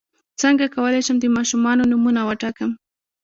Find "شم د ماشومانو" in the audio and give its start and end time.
1.05-1.83